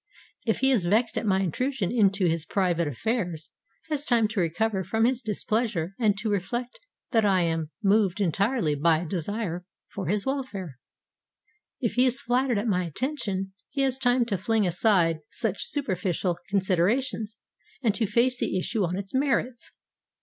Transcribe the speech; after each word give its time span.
If 0.47 0.61
he 0.61 0.71
is 0.71 0.85
vexed 0.85 1.15
at 1.15 1.27
my 1.27 1.41
intrusion 1.41 1.91
into 1.91 2.25
his 2.25 2.43
private 2.43 2.87
affairs, 2.87 3.51
he 3.87 3.93
has 3.93 4.03
time 4.03 4.27
to 4.29 4.39
recover 4.39 4.83
from 4.83 5.05
his 5.05 5.21
displeasure 5.21 5.93
and 5.99 6.17
to 6.17 6.29
reflect 6.31 6.79
that 7.11 7.23
I 7.23 7.41
am 7.41 7.69
moved 7.83 8.19
entirely 8.19 8.73
by 8.73 9.01
a 9.01 9.05
desire 9.07 9.63
for 9.93 10.07
his 10.07 10.25
welfare. 10.25 10.79
If 11.79 11.93
he 11.93 12.05
is 12.07 12.19
flattered 12.19 12.57
at 12.57 12.65
my 12.67 12.81
attention, 12.81 13.53
he 13.69 13.81
has 13.83 13.99
time 13.99 14.25
to 14.25 14.39
fling 14.39 14.65
aside 14.65 15.19
such 15.29 15.67
superficial 15.67 16.39
considerations 16.49 17.39
and 17.83 17.93
to 17.93 18.07
face 18.07 18.39
the 18.39 18.57
issue 18.57 18.83
on 18.83 18.97
its 18.97 19.13
merits. 19.13 19.71